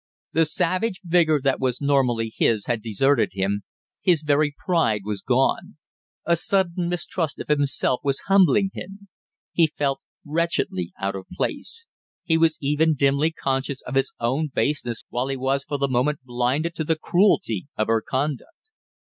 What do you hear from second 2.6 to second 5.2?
had deserted him, his very pride